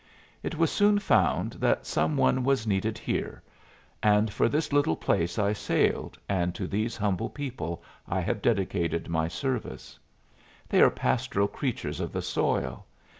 [0.41, 3.43] It was soon found that some one was needed here,
[4.01, 9.09] and for this little place I sailed, and to these humble people I have dedicated
[9.09, 9.99] my service.
[10.67, 12.87] They are pastoral creatures of the soil.